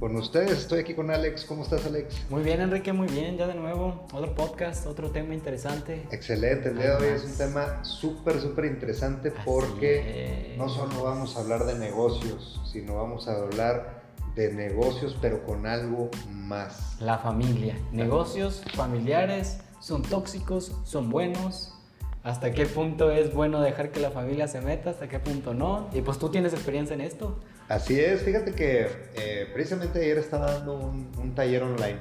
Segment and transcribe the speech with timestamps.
[0.00, 0.52] con ustedes.
[0.52, 1.44] Estoy aquí con Alex.
[1.44, 2.24] ¿Cómo estás, Alex?
[2.30, 3.36] Muy bien, Enrique, muy bien.
[3.36, 6.06] Ya de nuevo, otro podcast, otro tema interesante.
[6.10, 6.70] Excelente.
[6.70, 11.40] El día de hoy es un tema súper, súper interesante porque no solo vamos a
[11.40, 14.00] hablar de negocios, sino vamos a hablar
[14.34, 16.96] de negocios, pero con algo más.
[16.98, 17.76] La familia.
[17.92, 21.74] Negocios familiares son tóxicos, son buenos.
[22.22, 24.90] ¿Hasta qué punto es bueno dejar que la familia se meta?
[24.90, 25.88] ¿Hasta qué punto no?
[25.92, 27.38] Y pues tú tienes experiencia en esto.
[27.70, 32.00] Así es, fíjate que eh, precisamente ayer estaba dando un, taller online.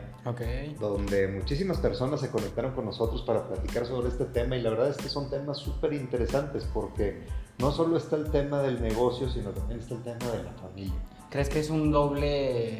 [0.79, 4.89] Donde muchísimas personas se conectaron con nosotros para platicar sobre este tema y la verdad
[4.89, 7.23] es que son temas súper interesantes porque
[7.59, 10.95] no solo está el tema del negocio, sino también está el tema de la familia.
[11.29, 12.79] ¿Crees que es un doble,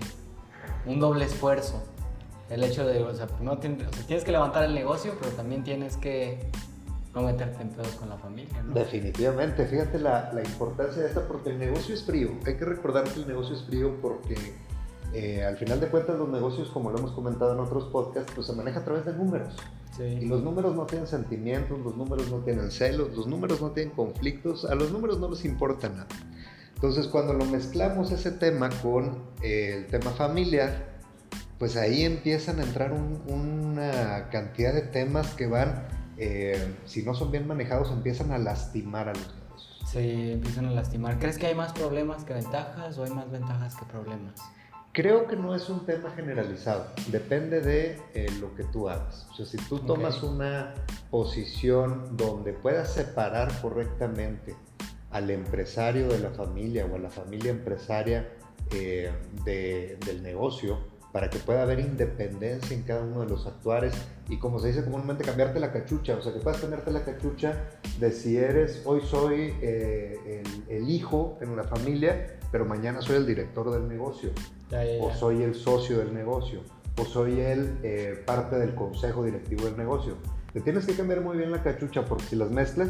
[0.88, 1.84] un doble esfuerzo?
[2.50, 6.50] El hecho de, o sea, no tienes que levantar el negocio, pero también tienes que
[7.14, 8.62] no meterte en pedos con la familia.
[8.64, 8.74] ¿no?
[8.74, 12.32] Definitivamente, fíjate la, la, importancia de esto porque el negocio es frío.
[12.46, 14.36] Hay que recordar que el negocio es frío porque
[15.14, 18.46] eh, al final de cuentas los negocios, como lo hemos comentado en otros podcasts, pues
[18.46, 19.56] se maneja a través de números.
[19.98, 20.04] Sí.
[20.04, 23.94] Y los números no tienen sentimientos, los números no tienen celos, los números no tienen
[23.94, 26.08] conflictos, a los números no les importa nada.
[26.76, 31.00] Entonces cuando lo mezclamos ese tema con eh, el tema familiar,
[31.58, 35.88] pues ahí empiezan a entrar una cantidad de temas que van
[36.20, 39.80] eh, si no son bien manejados, empiezan a lastimar a los negocios.
[39.86, 41.18] Sí, empiezan a lastimar.
[41.18, 44.40] ¿Crees que hay más problemas que ventajas o hay más ventajas que problemas?
[44.92, 49.28] Creo que no es un tema generalizado, depende de eh, lo que tú hagas.
[49.32, 50.74] O sea, si tú tomas una
[51.10, 54.56] posición donde puedas separar correctamente
[55.12, 58.30] al empresario de la familia o a la familia empresaria
[58.72, 59.12] eh,
[59.46, 60.80] del negocio,
[61.12, 63.94] para que pueda haber independencia en cada uno de los actuares
[64.30, 67.66] y como se dice comúnmente cambiarte la cachucha, o sea que puedas tenerte la cachucha
[68.00, 73.26] de si eres, hoy soy eh, el, hijo en una familia, pero mañana soy el
[73.26, 74.32] director del negocio,
[75.02, 76.62] o soy el socio del negocio,
[76.98, 80.16] o soy el eh, parte del consejo directivo del negocio.
[80.54, 82.90] Te tienes que cambiar muy bien la cachucha porque si las mezclas,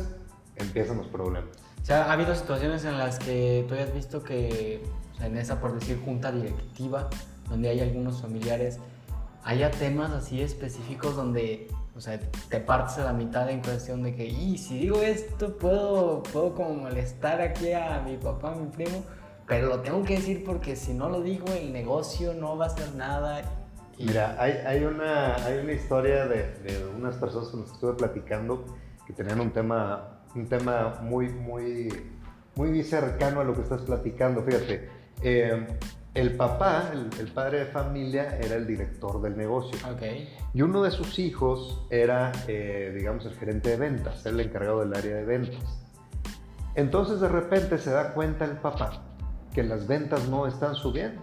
[0.55, 1.51] empiezan los problemas.
[1.81, 4.83] O sea, ha habido situaciones en las que tú hayas visto que
[5.21, 7.09] en esa, por decir, junta directiva,
[7.49, 8.79] donde hay algunos familiares,
[9.43, 14.15] haya temas así específicos donde, o sea, te partes a la mitad en cuestión de
[14.15, 18.67] que, y si digo esto, puedo, puedo como molestar aquí a mi papá, a mi
[18.67, 19.03] primo,
[19.47, 22.67] pero lo tengo que decir porque si no lo digo, el negocio no va a
[22.67, 23.41] hacer nada.
[23.97, 27.93] Mira, hay, hay, una, hay una historia de, de unas personas con las que estuve
[27.93, 28.63] platicando
[29.07, 31.89] que tenían un tema, un tema muy, muy,
[32.55, 34.43] muy cercano a lo que estás platicando.
[34.43, 34.89] Fíjate,
[35.21, 35.67] eh,
[36.13, 39.77] el papá, el, padre de familia, era el director del negocio.
[39.95, 40.29] Okay.
[40.53, 44.95] Y uno de sus hijos era, eh, digamos, el gerente de ventas, el encargado del
[44.95, 45.79] área de ventas.
[46.75, 49.03] Entonces de repente se da cuenta el papá
[49.53, 51.21] que las ventas no están subiendo.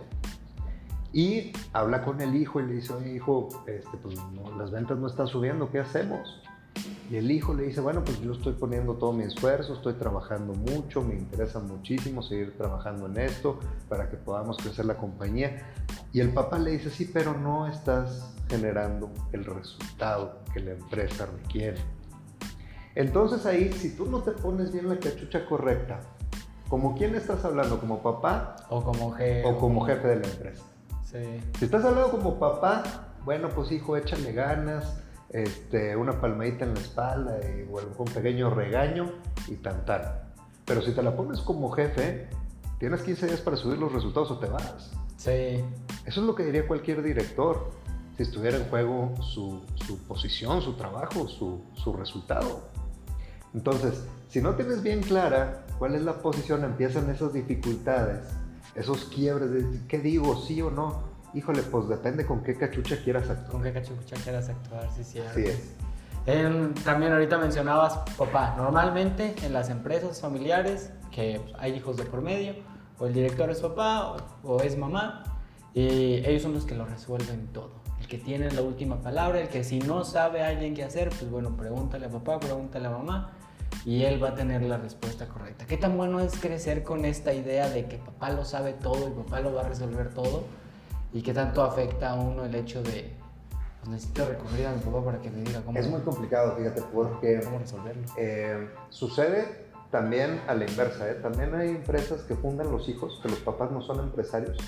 [1.13, 4.17] Y habla con el hijo y le dice, oye hijo, este, pues
[4.59, 6.43] las ventas no están subiendo, ¿qué hacemos?
[7.11, 10.55] Y el hijo le dice, bueno, pues yo estoy poniendo todo mi esfuerzo, estoy trabajando
[10.55, 15.63] mucho, me interesa muchísimo seguir trabajando en esto para que podamos crecer la compañía.
[16.13, 21.27] Y el papá le dice, sí, pero no estás generando el resultado que la empresa
[21.27, 21.79] requiere.
[22.97, 26.01] Entonces ahí, si tú no te pones bien la cachucha correcta,
[26.69, 27.79] ¿como quién estás hablando?
[27.79, 28.57] ¿Como papá?
[28.69, 29.47] O como jefe.
[29.47, 30.65] O como jefe de la empresa.
[31.05, 31.41] Sí.
[31.59, 32.83] Si estás hablando como papá,
[33.25, 39.13] bueno, pues hijo, échale ganas, este, una palmadita en la espalda y, un pequeño regaño
[39.49, 39.85] y tan
[40.65, 42.29] Pero si te la pones como jefe,
[42.79, 44.93] tienes 15 días para subir los resultados o te vas.
[45.17, 45.65] Sí.
[46.05, 47.71] Eso es lo que diría cualquier director
[48.17, 49.63] si estuviera en juego su,
[50.09, 52.63] posición, su trabajo, su, su, resultado.
[53.53, 58.21] Entonces, si no tienes bien clara cuál es la posición, empiezan esas dificultades,
[58.75, 63.29] esos quiebres de qué digo, sí o no híjole, pues depende con qué cachucha quieras
[63.29, 63.51] actuar.
[63.51, 65.21] Con qué cachucha quieras actuar, sí, sí.
[65.21, 66.85] Así es.
[66.85, 72.55] también ahorita mencionabas, papá, normalmente en las empresas familiares que hay hijos de por medio,
[72.99, 75.25] o el director es papá o, es mamá,
[75.75, 77.73] y ellos son los que lo resuelven todo.
[78.01, 81.31] El que tiene la última palabra, el que si no sabe alguien qué hacer, pues
[81.31, 83.33] bueno, pregúntale a papá, pregúntale a mamá,
[83.85, 85.67] y él va a tener la respuesta correcta.
[85.67, 89.13] ¿Qué tan bueno es crecer con esta idea de que papá lo sabe todo y
[89.13, 90.45] papá lo va a resolver todo?
[91.13, 93.13] Y qué tanto afecta a uno el hecho de
[93.81, 95.79] pues, necesito recurrir a mi papá para que me diga cómo.
[95.79, 97.41] Es muy complicado, fíjate, porque.
[97.45, 98.03] ¿Cómo resolverlo?
[98.17, 101.15] Eh, sucede también a la inversa, ¿eh?
[101.15, 104.59] También hay empresas que fundan los hijos, que los papás no son empresarios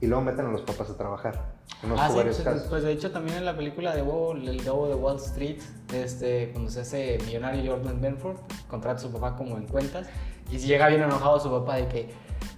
[0.00, 1.54] y luego meten a los papás a trabajar.
[1.96, 4.94] ah, sí, pues, pues, de hecho también en la película de Bobo, el Bobo de
[4.94, 5.60] Wall Street,
[5.92, 8.36] este, cuando se hace millonario Jordan Benford,
[8.68, 10.06] contrata a su papá como en cuentas
[10.50, 12.14] y llega bien enojado su papá de que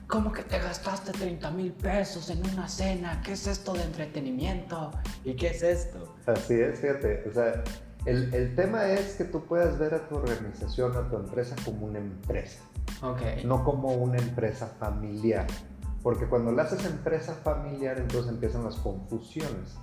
[0.07, 3.21] ¿Cómo que te gastaste 30 mil pesos en una cena?
[3.23, 4.93] ¿Qué es esto de entretenimiento?
[5.25, 6.15] ¿Y qué es esto?
[6.27, 7.25] Así es, fíjate.
[7.29, 7.65] O sea,
[8.05, 11.87] el, el tema es que tú puedas ver a tu organización, a tu empresa como
[11.87, 12.61] una empresa.
[13.03, 13.45] Ok.
[13.45, 15.47] no como una empresa familiar.
[16.03, 19.75] Porque cuando la haces empresa familiar, entonces empiezan las confusiones.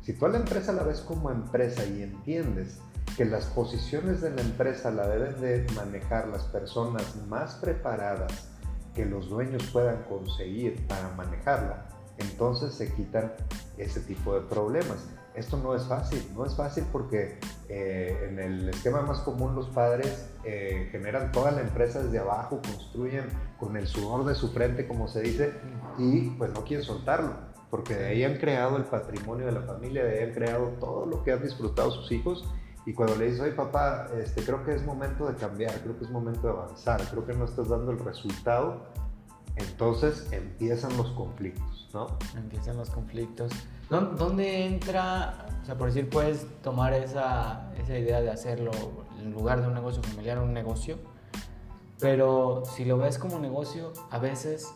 [0.00, 2.78] Si tú a la empresa la ves como empresa y entiendes
[3.16, 8.51] que las posiciones de la empresa la deben de manejar las personas más preparadas
[8.94, 11.86] que los dueños puedan conseguir para manejarla,
[12.18, 13.32] entonces se quitan
[13.78, 15.08] ese tipo de problemas.
[15.34, 19.68] Esto no es fácil, no es fácil porque eh, en el esquema más común los
[19.70, 23.24] padres eh, generan toda la empresa desde abajo, construyen
[23.58, 25.54] con el sudor de su frente, como se dice,
[25.96, 27.34] y pues no quieren soltarlo,
[27.70, 31.06] porque de ahí han creado el patrimonio de la familia, de ahí han creado todo
[31.06, 32.44] lo que han disfrutado sus hijos.
[32.84, 36.04] Y cuando le dices, oye papá, este, creo que es momento de cambiar, creo que
[36.04, 38.82] es momento de avanzar, creo que no estás dando el resultado,
[39.56, 42.06] entonces empiezan los conflictos, ¿no?
[42.36, 43.52] Empiezan los conflictos.
[43.88, 48.70] ¿Dó- ¿Dónde entra, o sea, por decir, puedes tomar esa, esa idea de hacerlo
[49.20, 50.98] en lugar de un negocio familiar, un negocio?
[52.00, 54.66] Pero si lo ves como negocio, a veces,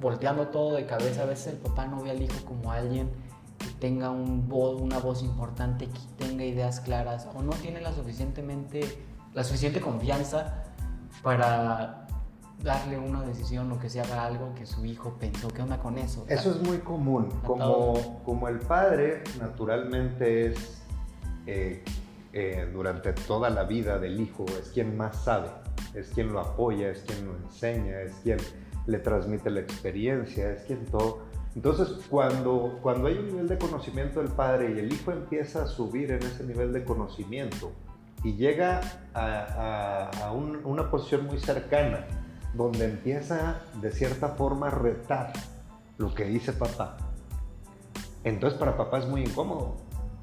[0.00, 3.10] volteando todo de cabeza, a veces el papá no ve al hijo como alguien
[3.80, 8.80] tenga un una voz importante, que tenga ideas claras, o no tiene la, suficientemente,
[9.34, 10.64] la suficiente confianza
[11.22, 12.06] para
[12.62, 15.48] darle una decisión o que se haga algo que su hijo pensó.
[15.48, 16.24] ¿Qué onda con eso?
[16.28, 17.28] Eso es muy común.
[17.44, 20.82] Como, como el padre naturalmente es,
[21.46, 21.84] eh,
[22.32, 25.48] eh, durante toda la vida del hijo, es quien más sabe,
[25.94, 28.38] es quien lo apoya, es quien lo enseña, es quien
[28.86, 31.25] le transmite la experiencia, es quien todo.
[31.56, 35.66] Entonces, cuando, cuando hay un nivel de conocimiento del padre y el hijo empieza a
[35.66, 37.72] subir en ese nivel de conocimiento
[38.22, 38.80] y llega
[39.14, 42.06] a, a- a un- una posición muy cercana,
[42.54, 45.32] donde empieza de cierta forma a retar
[45.98, 46.98] lo que dice papá.
[48.22, 49.76] Entonces para papá es muy incómodo,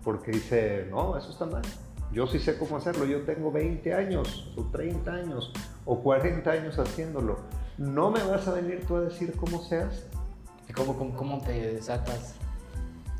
[0.03, 1.63] porque dice, no, eso está mal.
[2.12, 5.51] Yo sí sé cómo hacerlo, yo tengo 20 años, o 30 años,
[5.86, 7.39] o 40 años haciéndolo.
[7.79, 10.03] No me vas a venir tú a decir cómo se hace.
[10.68, 12.36] ¿Y ¿Cómo, cómo, cómo te sacas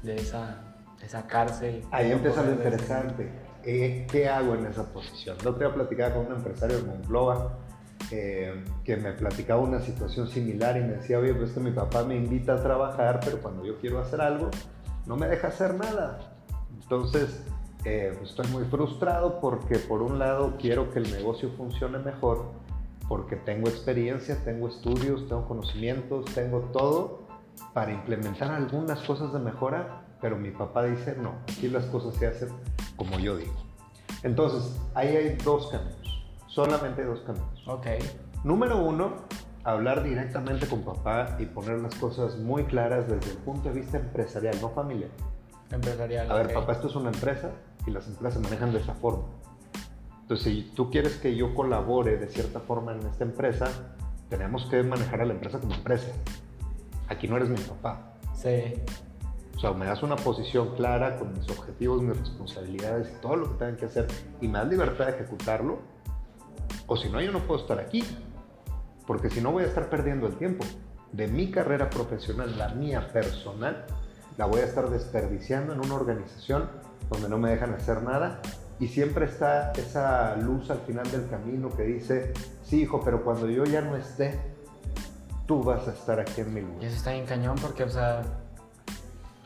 [0.01, 0.63] de esa,
[1.00, 1.84] de esa cárcel?
[1.92, 3.31] Ahí ¿Cómo empieza lo interesante.
[3.63, 5.38] Eh, ¿Qué hago en esa posición?
[5.40, 7.57] El otro día platicaba con un empresario de Monclova
[8.12, 12.04] eh, que me platicaba una situación similar y me decía, oye, pues que mi papá
[12.04, 14.50] me invita a trabajar, pero cuando yo quiero hacer algo,
[15.06, 16.19] no me deja hacer nada.
[16.81, 17.44] Entonces,
[17.86, 22.51] eh, pues estoy muy frustrado porque por un lado quiero que el negocio funcione mejor,
[23.07, 27.22] porque tengo experiencia, tengo estudios, tengo conocimientos, tengo todo
[27.73, 32.27] para implementar algunas cosas de mejora, pero mi papá dice, no, aquí las cosas se
[32.27, 32.50] hacen
[32.95, 33.53] como yo digo.
[34.23, 37.67] Entonces, ahí hay dos caminos, solamente hay dos caminos.
[37.67, 37.88] Ok.
[38.44, 39.13] Número uno,
[39.63, 43.97] hablar directamente con papá y poner las cosas muy claras desde el punto de vista
[43.97, 45.09] empresarial, no familiar.
[45.71, 46.31] Empresarial.
[46.31, 46.53] A ver, ok.
[46.53, 47.51] papá, esto es una empresa
[47.88, 49.23] y las empresas se manejan de esa forma.
[50.21, 53.67] Entonces, si tú quieres que yo colabore de cierta forma en esta empresa,
[54.29, 56.07] tenemos que manejar a la empresa como empresa.
[57.09, 58.13] Aquí no eres mi papá.
[58.33, 58.73] Sí.
[59.55, 63.51] O sea, me das una posición clara con mis objetivos, mis responsabilidades y todo lo
[63.51, 64.07] que tengan que hacer
[64.41, 65.79] y me das libertad de ejecutarlo.
[66.88, 68.03] O si no, yo no puedo estar aquí.
[69.05, 70.66] Porque si no, voy a estar perdiendo el tiempo
[71.11, 73.85] de mi carrera profesional, la mía personal,
[74.37, 76.69] la voy a estar desperdiciando en una organización
[77.09, 78.42] donde no me dejan hacer nada.
[78.80, 83.49] Y siempre está esa luz al final del camino que dice, sí, hijo, pero cuando
[83.49, 84.39] yo ya no esté,
[85.45, 86.83] tú vas a estar aquí en mi Y lugar.
[86.85, 88.21] eso está bien cañón porque, o sea,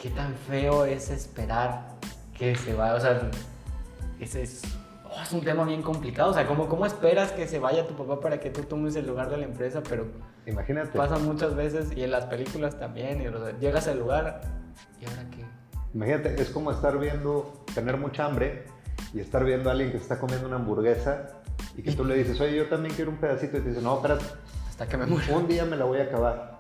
[0.02, 1.88] qué tan feo es esperar
[2.38, 2.96] que se vaya.
[2.96, 3.30] O sea,
[4.20, 4.62] ese es,
[5.06, 6.32] oh, es un tema bien complicado.
[6.32, 9.08] O sea, ¿cómo, ¿cómo esperas que se vaya tu papá para que tú tomes el
[9.08, 9.82] lugar de la empresa?
[9.88, 10.06] Pero
[10.46, 10.98] Imagínate.
[10.98, 13.22] pasa muchas veces y en las películas también.
[13.22, 14.42] Y, o sea, llegas al lugar
[15.02, 15.44] y ahora qué.
[15.94, 18.66] Imagínate, es como estar viendo, tener mucha hambre
[19.14, 21.30] y estar viendo a alguien que está comiendo una hamburguesa
[21.76, 23.96] y que tú le dices, oye, yo también quiero un pedacito y te dice, no,
[23.96, 24.26] espérate,
[24.78, 25.36] Hasta que me muera.
[25.36, 26.60] un día me la voy a acabar.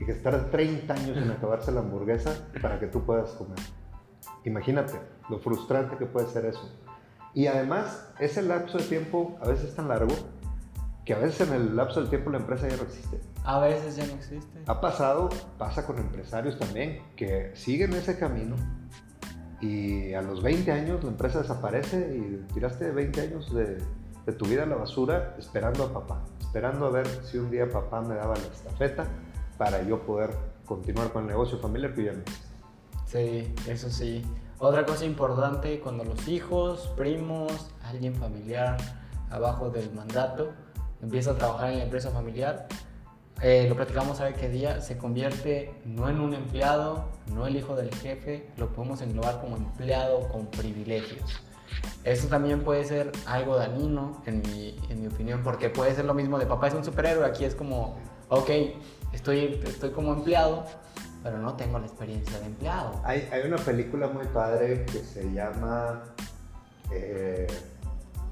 [0.00, 3.60] Y que estar 30 años en acabarse la hamburguesa para que tú puedas comer.
[4.44, 4.94] Imagínate
[5.30, 6.68] lo frustrante que puede ser eso.
[7.34, 10.12] Y además, ese lapso de tiempo a veces es tan largo
[11.04, 13.20] que a veces en el lapso del tiempo la empresa ya no existe.
[13.44, 14.58] A veces ya no existe.
[14.66, 18.56] Ha pasado, pasa con empresarios también, que siguen ese camino
[19.60, 23.78] y a los 20 años la empresa desaparece y tiraste 20 años de,
[24.26, 27.66] de tu vida a la basura esperando a papá, esperando a ver si un día
[27.66, 29.06] papá me daba la estafeta
[29.56, 32.22] para yo poder continuar con el negocio familiar que.
[33.06, 34.22] Sí, eso sí.
[34.58, 38.76] Otra cosa importante, cuando los hijos, primos, alguien familiar
[39.30, 40.50] abajo del mandato
[41.00, 42.68] empieza a trabajar en la empresa familiar,
[43.40, 47.76] eh, lo platicamos sabe qué día, se convierte no en un empleado, no el hijo
[47.76, 51.42] del jefe, lo podemos englobar como empleado con privilegios.
[52.04, 56.14] Eso también puede ser algo dañino, en mi, en mi opinión, porque puede ser lo
[56.14, 57.96] mismo de papá es un superhéroe, aquí es como,
[58.28, 58.50] ok,
[59.12, 60.64] estoy, estoy como empleado,
[61.22, 63.00] pero no tengo la experiencia de empleado.
[63.04, 66.02] Hay, hay una película muy padre que se llama
[66.90, 67.46] eh,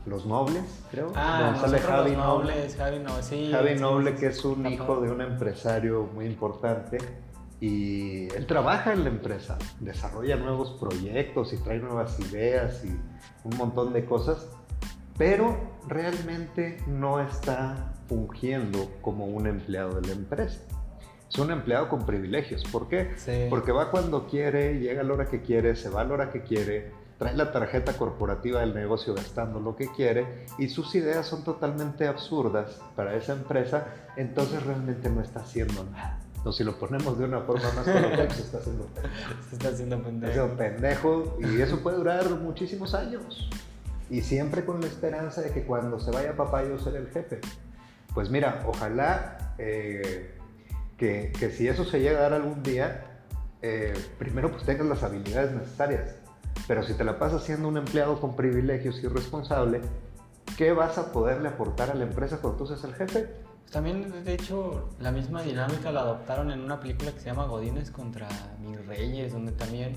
[0.07, 1.13] Los Nobles, creo.
[1.15, 2.55] Ah, sale Javi los Noble.
[2.55, 3.51] nobles, Javi Noble, sí.
[3.53, 6.99] Javi Noble, que es un hijo de un empresario muy importante
[7.61, 12.99] y él trabaja en la empresa, desarrolla nuevos proyectos y trae nuevas ideas y
[13.45, 14.49] un montón de cosas,
[15.19, 20.61] pero realmente no está fungiendo como un empleado de la empresa.
[21.29, 22.65] Es un empleado con privilegios.
[22.65, 23.13] ¿Por qué?
[23.17, 23.47] Sí.
[23.51, 26.31] Porque va cuando quiere, llega a la hora que quiere, se va a la hora
[26.33, 31.27] que quiere, trae la tarjeta corporativa del negocio gastando lo que quiere y sus ideas
[31.27, 33.87] son totalmente absurdas para esa empresa,
[34.17, 36.19] entonces realmente no está haciendo nada.
[36.45, 39.15] O si lo ponemos de una forma más coloquial, se está haciendo pendejo.
[39.49, 40.31] Se está haciendo Está pendejo.
[40.33, 43.51] haciendo pendejo y eso puede durar muchísimos años.
[44.09, 47.41] Y siempre con la esperanza de que cuando se vaya papá yo seré el jefe.
[48.15, 50.35] Pues mira, ojalá eh,
[50.97, 53.05] que, que si eso se llega a dar algún día,
[53.63, 56.17] eh, primero pues tengas las habilidades necesarias.
[56.67, 59.81] Pero si te la pasas siendo un empleado con privilegios y responsable,
[60.57, 63.29] ¿qué vas a poderle aportar a la empresa cuando tú seas el jefe?
[63.71, 67.91] También, de hecho, la misma dinámica la adoptaron en una película que se llama Godines
[67.91, 68.29] contra
[68.61, 69.95] mis reyes, donde también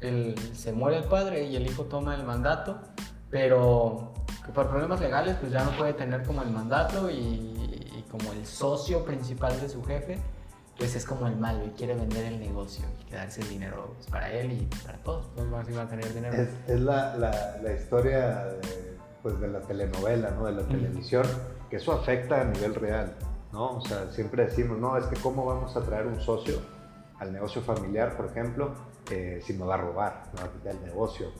[0.00, 2.78] el- se muere el padre y el hijo toma el mandato,
[3.30, 4.12] pero
[4.44, 8.32] que por problemas legales pues ya no puede tener como el mandato y, y como
[8.32, 10.18] el socio principal de su jefe,
[10.78, 14.08] pues es como el malo y quiere vender el negocio y quedarse el dinero pues,
[14.08, 16.34] para él y para todos, pues más a tener dinero.
[16.34, 20.44] Es, es la, la- la historia de, pues, de la telenovela, ¿no?
[20.44, 21.24] de la televisión,
[21.70, 23.16] que eso afecta a nivel real.
[23.52, 23.78] ¿no?
[23.78, 26.60] O sea, siempre decimos, no, es que cómo vamos a traer un socio
[27.18, 28.74] al negocio familiar, por ejemplo,
[29.10, 30.24] eh, si me va a robar,
[30.64, 31.32] me el negocio.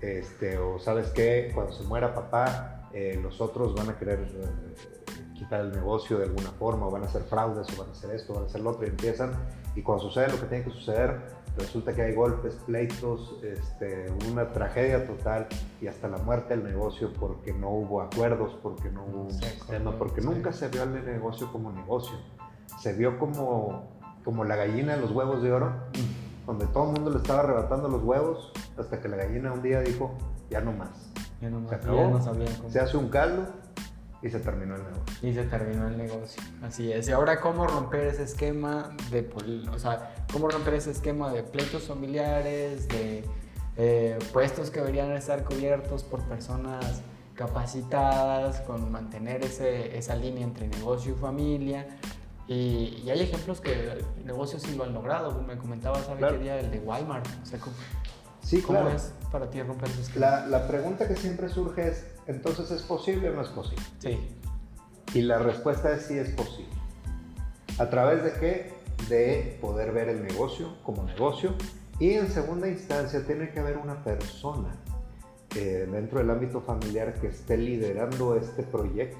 [0.00, 5.03] Este, o sabes qué, cuando se muera papá, eh, los otros van a querer eh,
[5.34, 8.10] quitar el negocio de alguna forma, o van a hacer fraudes, o van a hacer
[8.14, 9.32] esto, o van a hacer lo otro, y empiezan,
[9.74, 11.20] y cuando sucede lo que tiene que suceder,
[11.56, 15.46] resulta que hay golpes, pleitos, este, una tragedia total
[15.80, 19.50] y hasta la muerte del negocio porque no hubo acuerdos, porque no hubo un Se
[19.50, 20.26] sistema, porque sí.
[20.26, 22.16] nunca se vio el negocio como negocio.
[22.80, 23.88] Se vio como,
[24.24, 25.72] como la gallina de los huevos de oro,
[26.46, 29.80] donde todo el mundo le estaba arrebatando los huevos hasta que la gallina un día
[29.80, 30.12] dijo,
[30.50, 31.12] ya no más.
[31.40, 32.08] Ya no, Se ya acabó.
[32.10, 32.70] no sabían cómo.
[32.70, 33.46] Se hace un caldo
[34.24, 35.28] y se terminó el negocio.
[35.28, 36.42] Y se terminó el negocio.
[36.62, 37.06] Así es.
[37.08, 39.30] Y ahora, ¿cómo romper ese esquema de.
[39.72, 43.24] O sea, ¿cómo romper ese esquema de pleitos familiares, de
[43.76, 47.02] eh, puestos que deberían estar cubiertos por personas
[47.34, 51.86] capacitadas, con mantener ese, esa línea entre negocio y familia?
[52.46, 55.40] Y, y hay ejemplos que negocios sí lo han logrado.
[55.42, 56.36] Me comentabas, ¿sabes Claro.
[56.38, 56.58] qué día?
[56.60, 57.26] El de Walmart.
[57.42, 57.74] O sea, ¿cómo,
[58.42, 58.94] Sí, cómo claro.
[58.94, 60.26] es para ti romper ese esquema?
[60.26, 63.84] La, la pregunta que siempre surge es, entonces, ¿es posible o no es posible?
[63.98, 64.18] Sí.
[65.14, 66.72] Y la respuesta es sí es posible.
[67.78, 68.72] ¿A través de qué?
[69.08, 71.54] De poder ver el negocio como negocio.
[71.98, 74.74] Y en segunda instancia tiene que haber una persona
[75.54, 79.18] eh, dentro del ámbito familiar que esté liderando este proyecto.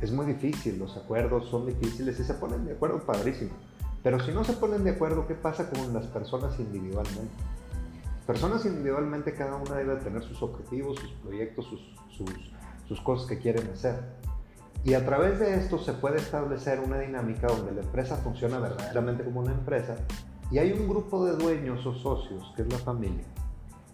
[0.00, 3.50] Es muy difícil, los acuerdos son difíciles y se ponen de acuerdo, padrísimo.
[4.02, 7.32] Pero si no se ponen de acuerdo, ¿qué pasa con las personas individualmente?
[8.26, 12.52] Personas individualmente cada una debe tener sus objetivos, sus proyectos, sus, sus,
[12.88, 13.96] sus cosas que quieren hacer.
[14.84, 19.24] Y a través de esto se puede establecer una dinámica donde la empresa funciona verdaderamente
[19.24, 19.96] como una empresa
[20.50, 23.24] y hay un grupo de dueños o socios, que es la familia,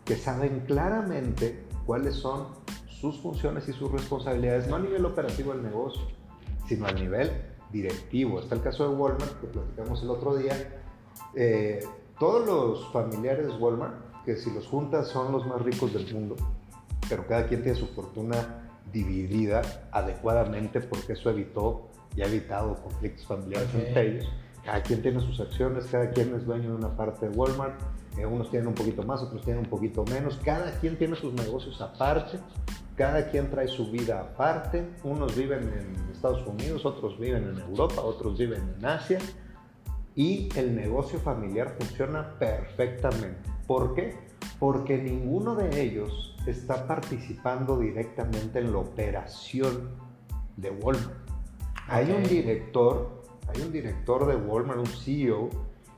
[0.05, 2.49] que saben claramente cuáles son
[2.89, 6.03] sus funciones y sus responsabilidades, no a nivel operativo del negocio,
[6.67, 7.31] sino a nivel
[7.73, 8.41] directivo.
[8.41, 10.83] Está el caso de Walmart, que platicamos el otro día.
[11.35, 11.81] Eh,
[12.19, 13.95] todos los familiares de Walmart,
[14.31, 16.37] que si los juntas son los más ricos del mundo,
[17.09, 23.27] pero cada quien tiene su fortuna dividida adecuadamente porque eso evitó y ha evitado conflictos
[23.27, 24.29] familiares entre ellos.
[24.65, 27.75] Cada quien tiene sus acciones, cada quien es dueño de una parte de Walmart,
[28.19, 31.33] eh, unos tienen un poquito más, otros tienen un poquito menos, cada quien tiene sus
[31.33, 32.39] negocios aparte,
[32.95, 38.01] cada quien trae su vida aparte, unos viven en Estados Unidos, otros viven en Europa,
[38.03, 39.19] otros viven en Asia,
[40.15, 43.50] y el negocio familiar funciona perfectamente.
[43.71, 44.17] ¿Por qué?
[44.59, 49.91] Porque ninguno de ellos está participando directamente en la operación
[50.57, 51.15] de Walmart.
[51.87, 55.51] Hay un director, hay un director de Walmart, un CEO,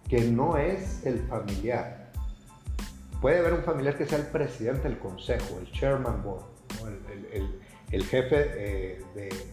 [0.06, 2.12] que no es el familiar.
[3.22, 6.42] Puede haber un familiar que sea el presidente del consejo, el chairman board,
[6.78, 6.88] ¿no?
[6.88, 7.60] el, el- el-
[7.90, 9.02] el jefe eh,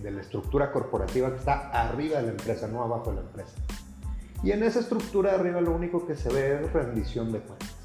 [0.02, 3.56] de, la estructura corporativa que está arriba de la empresa, no abajo de la empresa.
[4.44, 7.79] Y en esa estructura de arriba lo único que se ve es rendición de cuentas.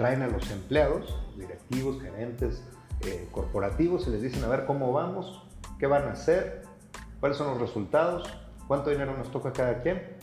[0.00, 2.64] Traen a los empleados, directivos, gerentes
[3.02, 5.42] eh, corporativos y les dicen a ver cómo vamos,
[5.78, 6.62] qué van a hacer,
[7.20, 8.26] cuáles son los resultados,
[8.66, 10.16] cuánto dinero nos toca a cada quien.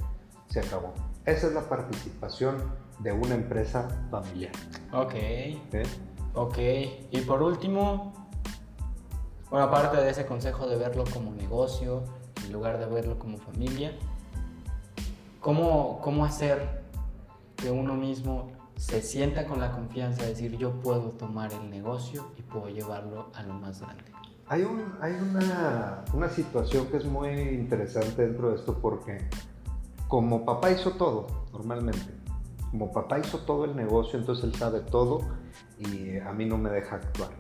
[0.47, 0.95] Se acabó.
[1.27, 2.57] Esa es la participación
[2.97, 4.51] de una empresa familiar.
[4.93, 5.13] Ok.
[6.33, 6.57] Ok.
[7.11, 8.13] Y por último,
[9.51, 12.03] bueno, aparte de ese consejo de verlo como negocio,
[12.43, 13.91] en lugar de verlo como familia,
[15.39, 16.81] ¿cómo, cómo hacer
[17.57, 22.31] que uno mismo se sienta con la confianza de decir yo puedo tomar el negocio
[22.37, 24.03] y puedo llevarlo a lo más grande?
[24.47, 29.27] Hay, un, hay una, una situación que es muy interesante dentro de esto porque
[30.07, 32.13] como papá hizo todo normalmente,
[32.71, 35.19] como papá hizo todo el negocio, entonces él sabe todo
[35.79, 37.31] y a mí no me deja actuar.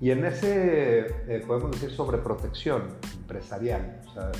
[0.00, 2.82] Y en ese, eh, podemos decir, sobreprotección
[3.14, 4.32] empresarial, o sea,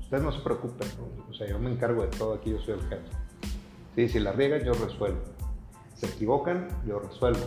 [0.00, 0.88] ustedes no se preocupen,
[1.30, 3.08] o sea, yo me encargo de todo aquí, yo soy el jefe.
[3.94, 5.20] Sí, si la riegan, yo resuelvo.
[6.02, 7.46] Se equivocan, yo resuelvo.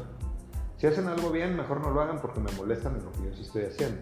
[0.77, 3.35] Si hacen algo bien, mejor no lo hagan porque me molestan en lo que yo
[3.35, 4.01] sí estoy haciendo.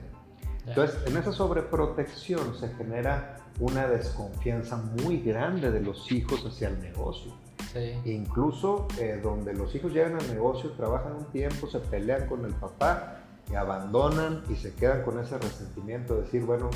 [0.68, 6.80] Entonces, en esa sobreprotección se genera una desconfianza muy grande de los hijos hacia el
[6.82, 7.34] negocio.
[7.74, 8.00] Sí.
[8.06, 12.54] Incluso eh, donde los hijos llegan al negocio, trabajan un tiempo, se pelean con el
[12.54, 16.70] papá y abandonan y se quedan con ese resentimiento de decir, bueno,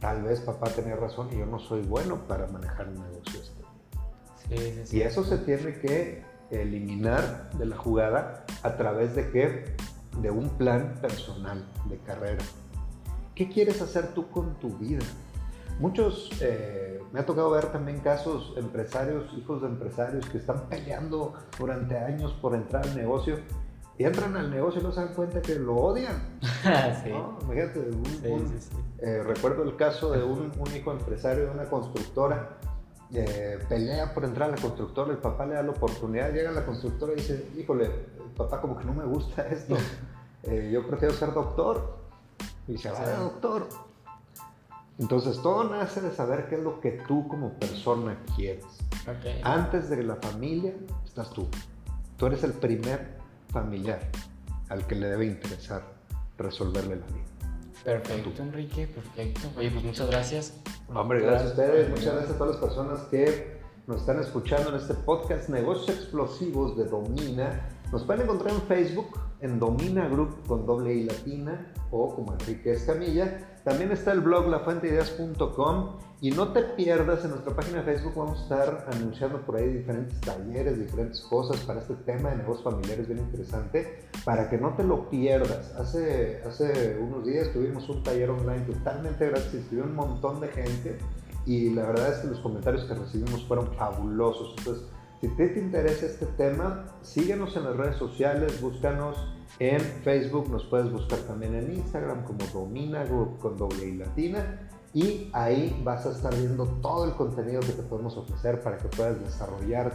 [0.00, 4.94] tal vez papá tenía razón y yo no soy bueno para manejar un negocio este.
[4.94, 9.76] Y eso se tiene que eliminar de la jugada a través de qué?
[10.20, 12.44] De un plan personal de carrera.
[13.34, 15.04] ¿Qué quieres hacer tú con tu vida?
[15.78, 21.34] Muchos, eh, me ha tocado ver también casos empresarios, hijos de empresarios que están peleando
[21.58, 23.36] durante años por entrar al negocio
[23.98, 26.38] y entran al negocio y no se dan cuenta que lo odian.
[27.02, 27.10] sí.
[27.42, 27.90] Imagínate,
[28.98, 32.58] eh, recuerdo el caso de un, hijo empresario de una constructora,
[33.12, 36.52] eh, pelea por entrar a la constructora, el papá le da la oportunidad, llega a
[36.52, 37.88] la constructora y dice, híjole,
[38.36, 39.76] papá como que no me gusta esto,
[40.42, 41.96] eh, yo prefiero ser doctor.
[42.68, 43.68] Y se va de doctor.
[44.98, 48.64] Entonces todo nace de saber qué es lo que tú como persona quieres.
[49.42, 51.46] Antes de la familia estás tú.
[52.16, 53.18] Tú eres el primer
[53.52, 54.00] familiar
[54.68, 55.82] al que le debe interesar
[56.38, 57.35] resolverle la vida.
[57.86, 59.42] Perfecto, Enrique, perfecto.
[59.56, 60.60] Oye, pues muchas gracias.
[60.92, 64.74] Hombre, gracias, a ustedes, muchas gracias a todas las personas que nos están escuchando en
[64.74, 67.68] este podcast Negocios Explosivos de Domina.
[67.92, 72.72] Nos pueden encontrar en Facebook, en Domina Group con doble I latina o como Enrique
[72.72, 73.55] Escamilla.
[73.66, 78.38] También está el blog lafuenteideas.com y no te pierdas, en nuestra página de Facebook vamos
[78.38, 83.08] a estar anunciando por ahí diferentes talleres, diferentes cosas para este tema de negocios familiares
[83.08, 85.74] bien interesante, para que no te lo pierdas.
[85.74, 90.98] Hace, hace unos días tuvimos un taller online totalmente gratis, estuvo un montón de gente
[91.44, 94.54] y la verdad es que los comentarios que recibimos fueron fabulosos.
[94.58, 94.84] Entonces,
[95.20, 99.16] si te, te interesa este tema, síguenos en las redes sociales, búscanos
[99.58, 104.68] en Facebook, nos puedes buscar también en Instagram como Domina Group con doble y latina
[104.92, 108.88] y ahí vas a estar viendo todo el contenido que te podemos ofrecer para que
[108.88, 109.92] puedas desarrollar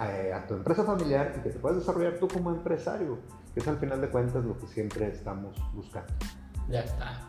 [0.00, 3.18] eh, a tu empresa familiar y que te puedas desarrollar tú como empresario,
[3.54, 6.12] que es al final de cuentas lo que siempre estamos buscando.
[6.68, 7.20] Ya está.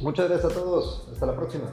[0.00, 1.08] Muchas gracias a todos.
[1.12, 1.66] Hasta la próxima.